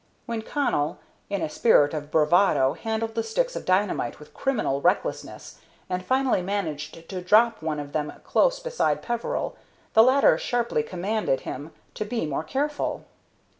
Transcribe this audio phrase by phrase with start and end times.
[0.25, 0.97] When Connell,
[1.29, 5.59] in a spirit of bravado, handled the sticks of dynamite with criminal recklessness,
[5.91, 9.55] and finally managed to drop one of them close beside Peveril,
[9.93, 13.05] the latter sharply commanded him to be more careful.